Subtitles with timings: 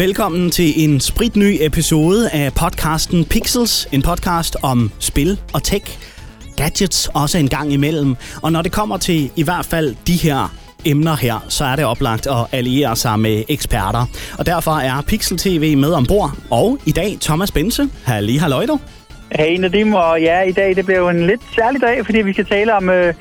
[0.00, 5.98] Velkommen til en spritny episode af podcasten Pixels, en podcast om spil og tech,
[6.56, 8.16] gadgets også en gang imellem.
[8.42, 10.54] Og når det kommer til i hvert fald de her
[10.86, 14.06] emner her, så er det oplagt at alliere sig med eksperter.
[14.38, 16.30] Og derfor er Pixel TV med ombord.
[16.50, 17.88] Og i dag Thomas Bense.
[18.04, 18.80] Halli, halløj du.
[19.34, 22.32] Hey Nadim, og ja, i dag det bliver jo en lidt særlig dag, fordi vi
[22.32, 23.14] skal tale om øh,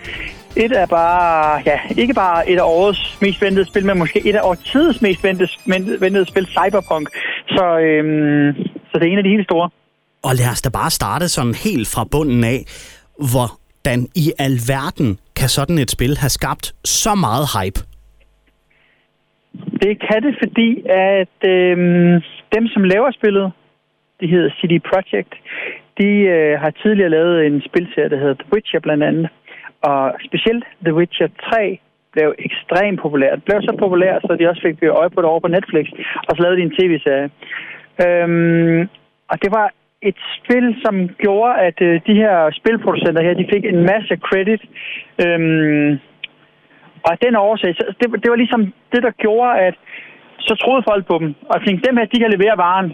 [0.55, 4.36] et af bare, ja, ikke bare et af årets mest ventede spil, men måske et
[4.36, 7.09] af årtidets mest ventede, ventede spil, Cyberpunk.
[7.47, 8.54] Så, øhm,
[8.91, 9.69] så det er en af de helt store.
[10.24, 12.60] Og lad os da bare starte sådan helt fra bunden af.
[13.32, 17.79] Hvordan i alverden kan sådan et spil have skabt så meget hype?
[19.82, 22.21] Det kan det, fordi at øhm,
[22.55, 23.52] dem, som laver spillet,
[24.21, 25.33] de hedder CD Projekt,
[26.00, 29.29] de øh, har tidligere lavet en spilserie, der hedder The Witcher blandt andet.
[29.82, 31.79] Og specielt The Witcher 3
[32.14, 33.36] blev ekstremt populær.
[33.36, 35.86] Det blev så populær, så de også fik øje på det over på Netflix,
[36.28, 37.30] og så lavede de en tv-serie.
[38.05, 38.81] Øhm,
[39.31, 39.67] og det var
[40.02, 44.61] et spil, som gjorde, at øh, de her spilproducenter her, de fik en masse credit.
[45.23, 46.00] Øhm,
[47.07, 49.75] og den årsag, så det, det var ligesom det, der gjorde, at
[50.39, 52.89] så troede folk på dem, og tænkte, dem her, de kan levere varen.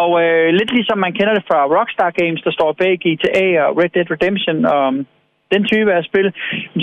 [0.00, 3.76] Og øh, lidt ligesom man kender det fra Rockstar Games, der står bag GTA og
[3.78, 5.06] Red Dead Redemption og um,
[5.54, 6.28] den type af spil,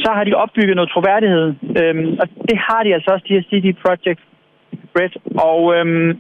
[0.04, 1.48] så har de opbygget noget troværdighed.
[1.80, 4.22] Øhm, og det har de altså også, de her CD Projekt
[4.98, 5.14] Red.
[5.50, 6.12] Og, øhm,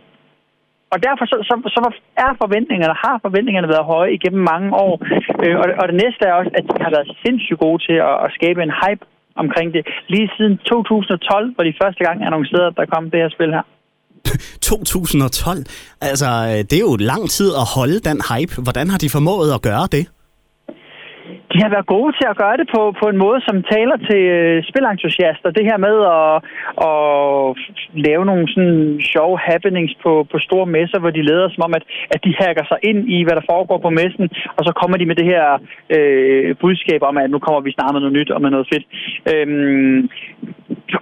[0.93, 1.79] og derfor så, så, så
[2.25, 4.93] er forventningerne, har forventningerne været høje igennem mange år.
[5.43, 8.15] Øh, og, og det næste er også, at de har været sindssygt gode til at,
[8.25, 9.03] at skabe en hype
[9.43, 9.83] omkring det.
[10.13, 13.65] Lige siden 2012, hvor de første gang annoncerede, at der kom det her spil her.
[14.71, 15.57] 2012?
[16.09, 18.53] Altså, øh, det er jo lang tid at holde den hype.
[18.65, 20.03] Hvordan har de formået at gøre det?
[21.55, 24.21] De har været gode til at gøre det på, på en måde, som taler til
[24.37, 25.49] øh, spilentusiaster.
[25.57, 26.35] Det her med at,
[26.89, 26.97] at
[28.07, 31.83] lave nogle sådan sjove happenings på, på store messer, hvor de leder som om, at,
[32.13, 34.25] at de hacker sig ind i, hvad der foregår på messen,
[34.57, 35.45] og så kommer de med det her
[35.95, 38.85] øh, budskab om, at nu kommer vi snart med noget nyt og med noget fedt.
[39.31, 40.09] Øhm,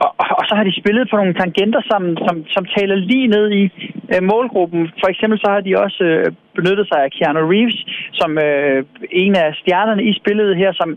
[0.06, 3.46] og, og så har de spillet på nogle tangenter, som, som, som taler lige ned
[3.62, 3.64] i
[4.14, 4.82] øh, målgruppen.
[5.02, 6.26] For eksempel så har de også øh,
[6.58, 7.80] benyttet sig af Keanu Reeves
[8.20, 8.86] som øh,
[9.24, 10.90] en af stjernerne i spillet her, som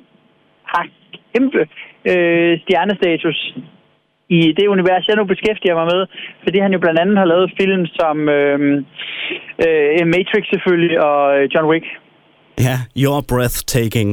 [0.73, 0.85] har
[1.33, 1.63] kæmpe
[2.11, 3.39] øh, stjernestatus
[4.29, 6.07] i det univers, jeg nu beskæftiger mig med,
[6.43, 8.59] fordi han jo blandt andet har lavet film som øh,
[9.67, 11.87] øh, Matrix selvfølgelig og øh, John Wick.
[12.67, 14.11] Ja, You're Breathtaking.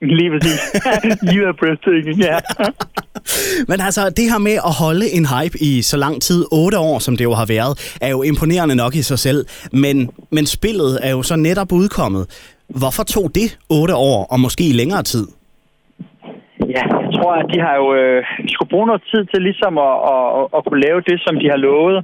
[0.00, 0.60] Lige præcis.
[1.34, 2.36] you are breathtaking, ja.
[3.70, 6.98] Men altså, det her med at holde en hype i så lang tid, otte år,
[6.98, 9.40] som det jo har været, er jo imponerende nok i sig selv.
[9.72, 12.24] Men, men spillet er jo så netop udkommet.
[12.80, 15.26] Hvorfor tog det otte år, og måske længere tid?
[16.76, 18.20] Ja, jeg tror, at de har jo øh,
[18.54, 21.46] skulle bruge noget tid til ligesom at, at, at, at kunne lave det, som de
[21.52, 21.96] har lovet.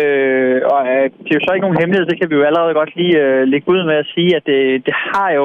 [0.00, 2.78] Øh, og øh, det er jo så ikke nogen hemmelighed, det kan vi jo allerede
[2.80, 5.44] godt lige øh, lægge ud med at sige, at det, det har jo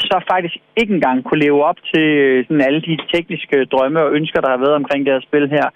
[0.00, 4.12] så faktisk ikke engang kunne leve op til øh, sådan alle de tekniske drømme og
[4.12, 5.66] ønsker, der har været omkring det her spil her.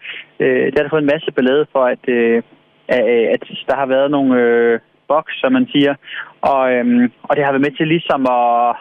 [0.40, 2.42] Øh, det har fået en masse ballade for, at, øh,
[2.88, 5.94] at øh, der har været nogle øh, boks, som man siger.
[6.40, 6.84] Og, øh,
[7.28, 8.76] og det har været med til ligesom at,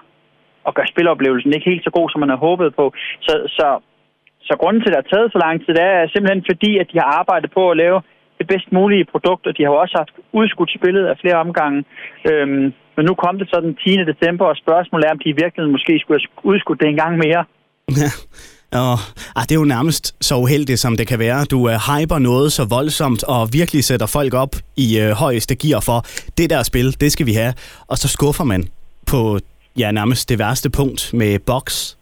[0.67, 2.85] at gøre spiloplevelsen ikke helt så god, som man har håbet på.
[3.27, 3.67] Så, så,
[4.47, 6.87] så grunden til, at det har taget så lang tid, det er simpelthen fordi, at
[6.91, 7.99] de har arbejdet på at lave
[8.41, 11.79] det bedst mulige produkt, og de har jo også haft udskudt spillet af flere omgange.
[12.29, 12.65] Øhm,
[12.95, 14.11] men nu kom det så den 10.
[14.11, 17.13] december, og spørgsmålet er, om de i virkeligheden måske skulle have udskudt det en gang
[17.25, 17.41] mere.
[18.01, 18.11] Ja.
[18.83, 18.97] Og,
[19.35, 21.45] ah, det er jo nærmest så uheldigt, som det kan være.
[21.45, 25.79] Du uh, hyper noget så voldsomt og virkelig sætter folk op i uh, højeste gear
[25.79, 25.99] for,
[26.37, 27.53] det der spil, det skal vi have.
[27.87, 28.61] Og så skuffer man
[29.11, 29.39] på
[29.77, 31.95] ja, nærmest det værste punkt med box.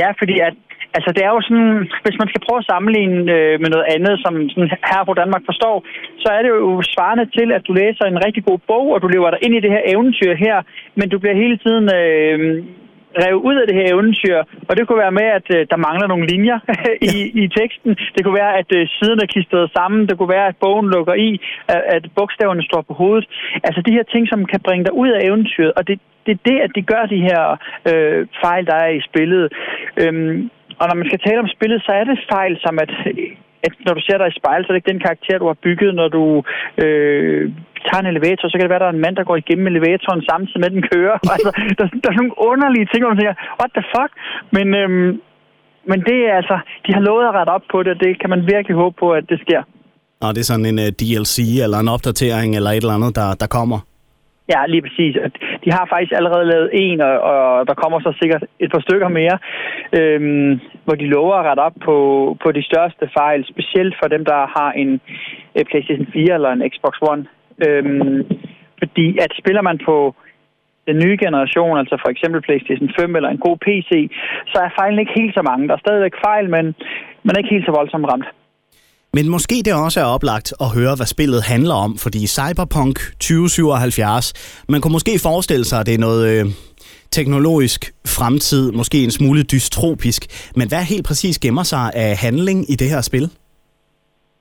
[0.00, 0.54] Ja, fordi at
[0.96, 1.74] Altså, det er jo sådan,
[2.04, 5.42] hvis man skal prøve at sammenligne øh, med noget andet, som sådan her på Danmark
[5.50, 5.76] forstår,
[6.22, 9.08] så er det jo svarende til, at du læser en rigtig god bog, og du
[9.08, 10.56] lever dig ind i det her eventyr her,
[10.98, 12.38] men du bliver hele tiden øh,
[13.22, 14.38] revet ud af det her eventyr,
[14.68, 16.58] og det kunne være med, at øh, der mangler nogle linjer
[17.12, 17.92] i, i teksten.
[18.14, 20.00] Det kunne være, at øh, siden er klistret sammen.
[20.08, 21.30] Det kunne være, at bogen lukker i,
[21.74, 23.26] at, at bogstaverne står på hovedet.
[23.66, 26.42] Altså de her ting, som kan bringe dig ud af eventyret, og det, det er
[26.50, 27.42] det, at de gør de her
[27.90, 29.52] øh, fejl, der er i spillet.
[30.02, 32.90] Øhm, og når man skal tale om spillet, så er det fejl som, at,
[33.66, 35.64] at når du ser dig i spejl, så er det ikke den karakter, du har
[35.66, 35.90] bygget.
[36.00, 36.24] Når du
[36.84, 37.42] øh,
[37.86, 39.66] tager en elevator, så kan det være, at der er en mand, der går igennem
[39.72, 41.16] elevatoren samtidig med, den kører.
[41.36, 44.12] altså, der, der er nogle underlige ting, hvor man tænker, what the fuck?
[44.56, 45.10] Men, øhm,
[45.90, 48.30] men det er altså, de har lovet at rette op på det, og det kan
[48.34, 49.62] man virkelig håbe på, at det sker.
[50.24, 53.12] Og det er sådan en uh, øh, DLC eller en opdatering eller et eller andet,
[53.20, 53.78] der, der kommer?
[54.52, 55.14] Ja, lige præcis.
[55.64, 59.08] De har faktisk allerede lavet en, og, og der kommer så sikkert et par stykker
[59.08, 59.36] mere,
[59.98, 61.96] øhm, hvor de lover at rette op på,
[62.42, 65.00] på de største fejl, specielt for dem, der har en,
[65.56, 67.24] øh, PlayStation 4 eller en Xbox One.
[67.66, 68.20] Øhm,
[68.78, 70.14] fordi at spiller man på
[70.88, 73.90] den nye generation, altså for eksempel PlayStation 5 eller en god PC,
[74.46, 75.68] så er fejlen ikke helt så mange.
[75.68, 76.64] Der er stadigvæk fejl, men
[77.24, 78.28] man er ikke helt så voldsomt ramt.
[79.14, 84.32] Men måske det også er oplagt at høre, hvad spillet handler om, fordi Cyberpunk 2077,
[84.68, 86.50] man kunne måske forestille sig, at det er noget øh,
[87.12, 92.76] teknologisk fremtid, måske en smule dystropisk, men hvad helt præcis gemmer sig af handling i
[92.76, 93.30] det her spil?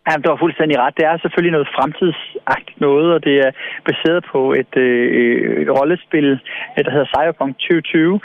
[0.07, 0.97] Ja, du har fuldstændig ret.
[0.97, 3.51] Det er selvfølgelig noget fremtidsagtigt noget, og det er
[3.89, 6.27] baseret på et, øh, et rollespil,
[6.75, 8.19] øh, der hedder Cyberpunk 2020.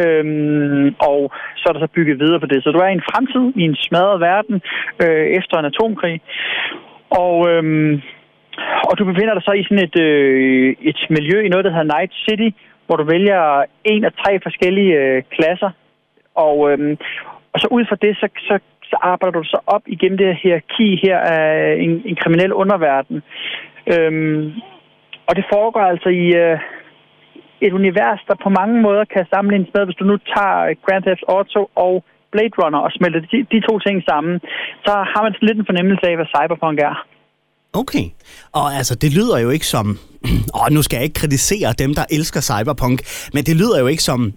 [0.00, 1.20] Øhm, og
[1.56, 2.62] så er der så bygget videre på det.
[2.62, 4.56] Så du er i en fremtid, i en smadret verden,
[5.02, 6.20] øh, efter en atomkrig.
[7.24, 8.02] Og, øhm,
[8.88, 11.94] og du befinder dig så i sådan et, øh, et miljø i noget, der hedder
[11.94, 12.50] Night City,
[12.86, 15.70] hvor du vælger en af tre forskellige øh, klasser.
[16.34, 16.98] Og, øhm,
[17.52, 18.58] og så ud fra det, så, så
[18.90, 23.22] så arbejder du så op igennem det her hierarki her af en, en kriminel underverden.
[23.92, 24.52] Øhm,
[25.28, 26.58] og det foregår altså i øh,
[27.66, 31.24] et univers, der på mange måder kan sammenlignes med, hvis du nu tager Grand Theft
[31.34, 31.94] Auto og
[32.32, 34.34] Blade Runner og smelter de, de to ting sammen,
[34.84, 36.94] så har man lidt en fornemmelse af, hvad cyberpunk er.
[37.72, 38.06] Okay.
[38.52, 39.98] Og altså, det lyder jo ikke som...
[40.60, 42.98] Og nu skal jeg ikke kritisere dem, der elsker cyberpunk,
[43.34, 44.32] men det lyder jo ikke som...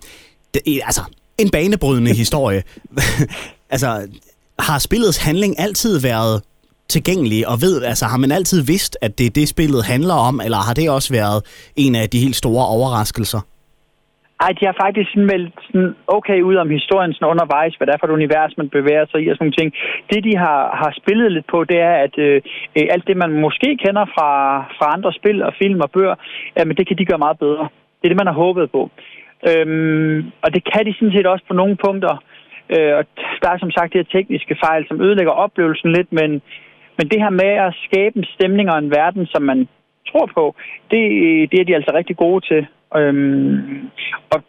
[0.53, 1.03] Det, altså,
[1.37, 2.63] en banebrydende historie.
[3.73, 3.87] altså,
[4.67, 6.35] har spillets handling altid været
[6.95, 10.35] tilgængelig, og ved, altså har man altid vidst, at det er det, spillet handler om,
[10.45, 11.39] eller har det også været
[11.83, 13.41] en af de helt store overraskelser?
[14.43, 18.01] Ej, de har faktisk meldt sådan okay ud om historien sådan undervejs, hvad det er
[18.01, 19.69] for et univers, man bevæger sig i og sådan nogle ting.
[20.11, 22.41] Det, de har, har spillet lidt på, det er, at øh,
[22.77, 24.31] øh alt det, man måske kender fra,
[24.77, 26.15] fra andre spil og film og bøger,
[26.57, 27.65] jamen, det kan de gøre meget bedre.
[27.97, 28.81] Det er det, man har håbet på.
[29.49, 32.15] Øhm, og det kan de sådan set også på nogle punkter.
[32.69, 33.03] Øh, og
[33.41, 36.31] der er som sagt de her tekniske fejl, som ødelægger oplevelsen lidt, men,
[36.97, 39.67] men det her med at skabe en stemning og en verden, som man
[40.09, 40.55] tror på,
[40.91, 41.01] det,
[41.51, 42.61] det er de altså rigtig gode til.
[42.99, 43.89] Øhm,
[44.33, 44.39] og,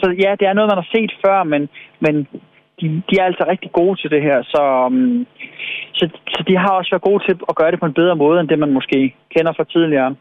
[0.00, 1.68] så ja, det er noget, man har set før, men,
[2.00, 2.14] men
[2.80, 4.38] de, de er altså rigtig gode til det her.
[4.42, 5.26] Så, um,
[5.98, 6.04] så,
[6.34, 8.48] så de har også været gode til at gøre det på en bedre måde, end
[8.48, 10.14] det man måske kender fra tidligere.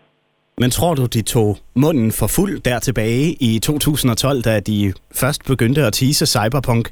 [0.62, 5.42] Men tror du, de tog munden for fuld der tilbage i 2012, da de først
[5.52, 6.86] begyndte at tease Cyberpunk?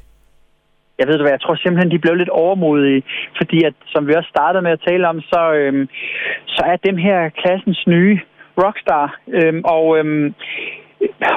[0.98, 3.02] Jeg ved hvad, jeg tror simpelthen, de blev lidt overmodige,
[3.36, 5.88] fordi at, som vi også startede med at tale om, så, øhm,
[6.46, 8.20] så er dem her klassens nye
[8.62, 9.18] rockstar.
[9.28, 10.34] Øhm, og, øhm,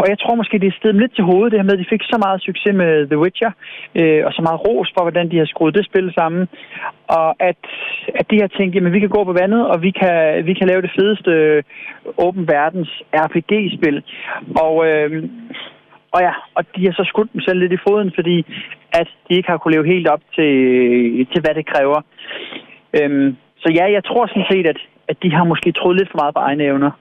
[0.01, 1.93] og jeg tror måske, det er stedet lidt til hovedet, det her med, at de
[1.93, 3.51] fik så meget succes med The Witcher,
[3.99, 6.47] øh, og så meget ros for, hvordan de har skruet det spil sammen.
[7.07, 7.61] Og at,
[8.19, 10.67] at de har tænkt, jamen vi kan gå på vandet, og vi kan, vi kan
[10.67, 11.63] lave det fedeste øh,
[12.17, 12.91] åben verdens
[13.25, 14.03] RPG-spil.
[14.65, 15.23] Og, øh,
[16.15, 18.37] og ja, og de har så skudt dem selv lidt i foden, fordi
[18.99, 20.51] at de ikke har kunne leve helt op til,
[21.31, 21.99] til hvad det kræver.
[22.97, 23.29] Øhm,
[23.61, 24.79] så ja, jeg tror sådan set, at,
[25.11, 26.91] at de har måske troet lidt for meget på egne evner.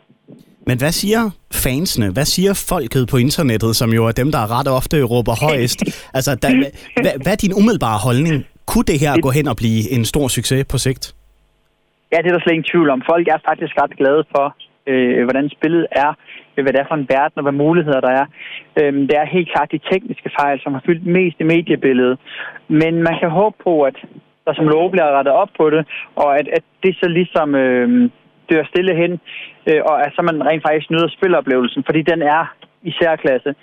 [0.69, 1.23] Men hvad siger
[1.65, 2.12] fansene?
[2.17, 5.81] Hvad siger folket på internettet, som jo er dem, der ret ofte råber højest?
[6.19, 6.49] altså, da,
[7.03, 8.37] hvad, hvad er din umiddelbare holdning?
[8.71, 11.05] Kunne det her gå hen og blive en stor succes på sigt?
[12.12, 13.03] Ja, det er der slet ingen tvivl om.
[13.12, 14.47] Folk er faktisk ret glade for,
[14.91, 16.11] øh, hvordan spillet er,
[16.62, 18.27] hvad det er for en verden og hvad muligheder der er.
[18.78, 22.19] Øh, det er helt klart de tekniske fejl, som har fyldt mest i mediebilledet.
[22.69, 23.96] Men man kan håbe på, at
[24.44, 25.87] der som lov bliver rettet op på det,
[26.17, 28.11] og at, at det så ligesom øh,
[28.50, 29.12] dør stille hen,
[29.68, 32.45] øh, og at så man rent faktisk nyder spiloplevelsen, fordi den er
[32.83, 33.54] i særklasse.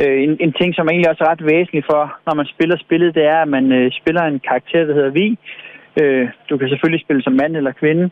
[0.00, 2.76] Øh, en, en ting, som er egentlig også er ret væsentlig for, når man spiller
[2.76, 5.38] spillet, det er, at man øh, spiller en karakter, der hedder Vi.
[6.00, 8.10] Øh, du kan selvfølgelig spille som mand eller kvinde,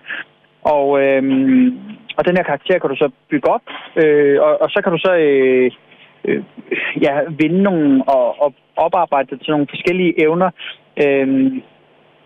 [0.75, 1.23] og, øh,
[2.17, 3.67] og den her karakter kan du så bygge op,
[4.03, 5.71] øh, og, og så kan du så øh,
[6.27, 6.43] øh,
[7.05, 10.51] ja, vinde nogle og, og oparbejde til nogle forskellige evner.
[11.05, 11.53] Øh,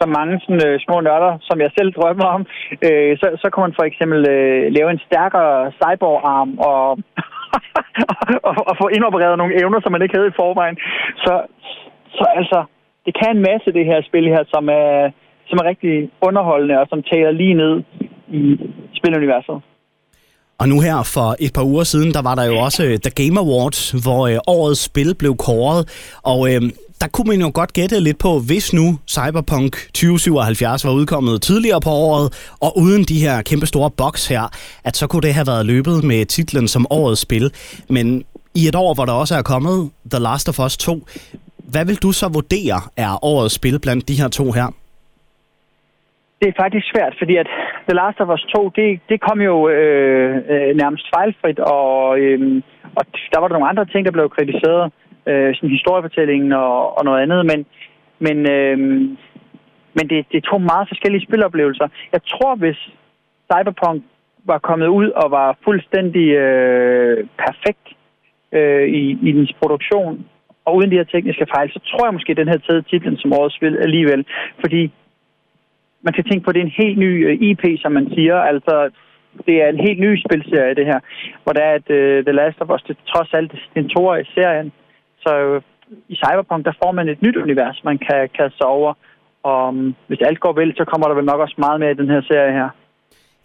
[0.00, 2.42] så mange sådan, øh, små nørder, som jeg selv drømmer om,
[2.86, 6.84] øh, så, så kan man for eksempel øh, lave en stærkere cyborg-arm og,
[8.48, 10.76] og, og få indopereret nogle evner, som man ikke havde i forvejen.
[11.24, 11.34] Så,
[12.16, 12.58] så altså,
[13.06, 15.10] det kan en masse det her spil her, som er,
[15.48, 17.82] som er rigtig underholdende og som taler lige ned
[18.28, 18.42] i
[18.98, 19.56] spiluniverset.
[20.60, 23.10] Og nu her for et par uger siden, der var der jo også øh, The
[23.10, 25.88] Game Awards, hvor øh, årets spil blev kåret.
[26.22, 26.62] Og øh,
[27.00, 31.80] der kunne man jo godt gætte lidt på, hvis nu Cyberpunk 2077 var udkommet tidligere
[31.80, 34.42] på året, og uden de her kæmpe store boks her,
[34.84, 37.52] at så kunne det have været løbet med titlen som årets spil.
[37.88, 38.24] Men
[38.54, 41.06] i et år, hvor der også er kommet The Last of Us 2,
[41.56, 44.66] hvad vil du så vurdere er årets spil blandt de her to her?
[46.40, 47.48] Det er faktisk svært, fordi at
[47.90, 52.62] The Last of Us 2, det, det kom jo øh, øh, nærmest fejlfrit, og, øh,
[52.98, 54.92] og der var der nogle andre ting, der blev kritiseret,
[55.28, 57.60] øh, sådan historiefortællingen og, og noget andet, men,
[58.26, 58.78] men, øh,
[59.96, 61.88] men det, det er to meget forskellige spiloplevelser.
[62.12, 62.80] Jeg tror, hvis
[63.48, 64.02] Cyberpunk
[64.44, 67.86] var kommet ud og var fuldstændig øh, perfekt
[68.52, 70.26] øh, i, i dens produktion,
[70.64, 73.16] og uden de her tekniske fejl, så tror jeg måske, at den her taget titlen
[73.16, 74.26] som årets spil alligevel.
[74.60, 74.92] Fordi
[76.02, 78.36] man skal tænke på, at det er en helt ny øh, IP, som man siger.
[78.36, 78.90] Altså,
[79.46, 81.00] det er en helt ny spilserie, det her.
[81.42, 83.90] Hvor der er, at uh, The Last of Us, det trods alt den
[84.22, 84.72] i serien.
[85.24, 85.62] Så uh,
[86.08, 88.94] i Cyberpunk, der får man et nyt univers, man kan kaste sig over.
[89.42, 92.00] Og um, hvis alt går vel, så kommer der vel nok også meget mere i
[92.02, 92.68] den her serie her.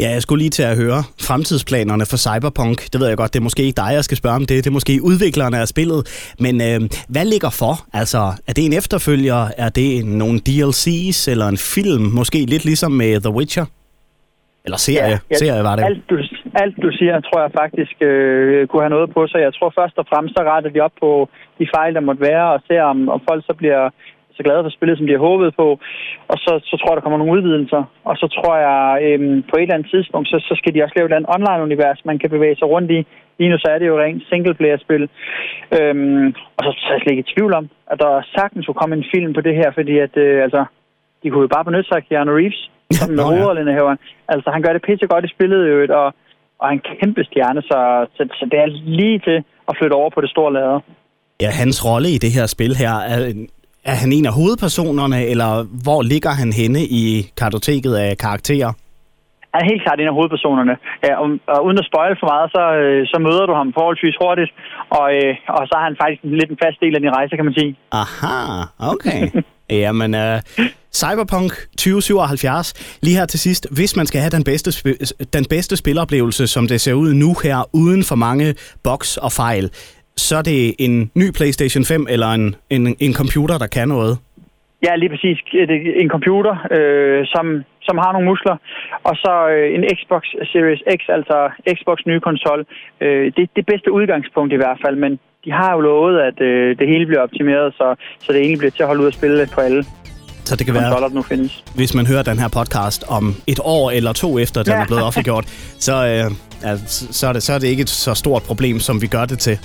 [0.02, 2.78] Ja, jeg skulle lige til at høre fremtidsplanerne for Cyberpunk.
[2.92, 4.58] Det ved jeg godt, det er måske ikke dig, jeg skal spørge om det.
[4.64, 6.02] Det er måske udviklerne af spillet.
[6.46, 6.80] Men øh,
[7.14, 7.74] hvad ligger for?
[8.02, 9.40] Altså, er det en efterfølger?
[9.64, 9.90] Er det
[10.22, 12.06] nogle DLC's eller en film?
[12.20, 13.66] Måske lidt ligesom med The Witcher?
[14.66, 15.18] Eller serie?
[15.18, 15.84] Ja, ja, serie var det.
[15.92, 16.16] Alt du,
[16.64, 19.40] alt du siger, tror jeg faktisk øh, kunne have noget på sig.
[19.48, 21.10] Jeg tror først og fremmest, så retter de op på
[21.60, 23.82] de fejl, der måtte være, og ser om, om folk så bliver
[24.38, 25.68] så glade for spillet, som de har håbet på.
[26.32, 27.82] Og så, så tror jeg, der kommer nogle udvidelser.
[28.10, 30.96] Og så tror jeg, øhm, på et eller andet tidspunkt, så, så skal de også
[30.96, 33.00] lave et online-univers, man kan bevæge sig rundt i.
[33.40, 35.04] Lige nu så er det jo rent singleplayer-spil.
[35.78, 36.28] Øhm,
[36.58, 38.96] og så, så er jeg slet ikke i tvivl om, at der sagtens kunne komme
[38.96, 40.62] en film på det her, fordi at, øh, altså,
[41.24, 42.62] de kunne jo bare benytte sig af Keanu Reeves,
[42.98, 43.96] som med hovedrollende her.
[44.34, 46.14] Altså, han gør det pisse godt i spillet, jo, og,
[46.60, 47.80] og en kæmpe stjerne, så,
[48.16, 48.68] så, så det er
[49.00, 49.38] lige til
[49.70, 50.80] at flytte over på det store lader.
[51.42, 53.20] Ja, hans rolle i det her spil her, er,
[53.92, 55.52] er han en af hovedpersonerne, eller
[55.86, 57.04] hvor ligger han henne i
[57.40, 58.72] kartoteket af karakterer?
[59.54, 60.76] Han er helt klart en af hovedpersonerne.
[61.06, 64.16] Ja, og, og uden at spoil for meget, så, øh, så møder du ham forholdsvis
[64.24, 64.52] hurtigt,
[65.00, 67.46] og, øh, og så er han faktisk lidt en fast del af din rejse, kan
[67.50, 67.72] man sige.
[68.02, 68.38] Aha,
[68.94, 69.22] okay.
[69.84, 70.38] Jamen, uh,
[71.02, 73.68] Cyberpunk 2077, lige her til sidst.
[73.78, 74.70] Hvis man skal have den bedste,
[75.38, 79.72] den bedste spiloplevelse, som det ser ud nu her, uden for mange boks og fejl,
[80.18, 84.18] så er det en ny PlayStation 5 eller en, en, en computer, der kan noget?
[84.86, 85.38] Ja, lige præcis.
[86.04, 87.46] En computer, øh, som,
[87.88, 88.56] som har nogle muskler,
[89.04, 91.38] og så øh, en Xbox Series X, altså
[91.78, 92.60] Xbox nye konsol.
[93.02, 95.12] Øh, det er det bedste udgangspunkt i hvert fald, men
[95.46, 97.88] de har jo lovet, at øh, det hele bliver optimeret, så,
[98.20, 99.84] så det egentlig bliver til at holde ud at spille på alle
[100.46, 101.64] så det kan være, nu findes.
[101.76, 104.82] hvis man hører den her podcast om et år eller to efter, den ja.
[104.82, 105.46] er blevet offentliggjort,
[105.80, 109.02] så, øh, altså, så, er det, så er det ikke et så stort problem, som
[109.02, 109.60] vi gør det til.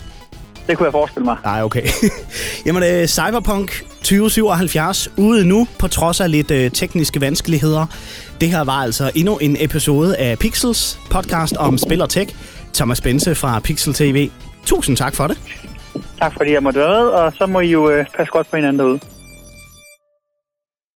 [0.71, 1.37] Det kunne jeg forestille mig.
[1.45, 1.83] Nej, okay.
[2.67, 7.87] Jamen, uh, Cyberpunk 2077 ude nu, på trods af lidt uh, tekniske vanskeligheder.
[8.41, 12.35] Det her var altså endnu en episode af Pixels, podcast om spil og tech.
[12.75, 14.31] Thomas Bense fra Pixel TV.
[14.67, 15.39] Tusind tak for det.
[16.19, 18.57] Tak fordi jeg måtte være med, og så må I jo uh, passe godt på
[18.57, 19.01] hinanden derude.